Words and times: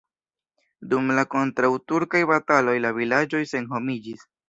Dum 0.93 1.11
la 1.19 1.27
kontraŭturkaj 1.35 2.25
bataloj 2.35 2.77
la 2.89 2.97
vilaĝoj 3.01 3.47
senhomiĝis. 3.57 4.31